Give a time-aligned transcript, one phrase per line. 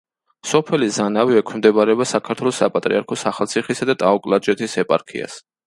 [0.51, 5.41] სოფელი ზანავი ექვემდებარება საქართველოს საპატრიარქოს ახალციხისა და ტაო-კლარჯეთის ეპარქიას.